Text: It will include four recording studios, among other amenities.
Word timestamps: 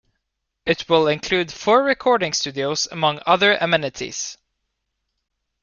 It 0.65 0.89
will 0.89 1.07
include 1.07 1.51
four 1.53 1.83
recording 1.83 2.33
studios, 2.33 2.87
among 2.91 3.19
other 3.27 3.55
amenities. 3.61 4.35